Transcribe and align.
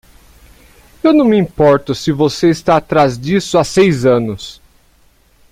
Eu 1.03 1.13
não 1.13 1.23
me 1.25 1.37
importo 1.37 1.93
se 1.93 2.11
você 2.11 2.49
está 2.49 2.77
atrás 2.77 3.19
disso 3.19 3.55
há 3.59 3.63
seis 3.63 4.03
anos! 4.03 4.59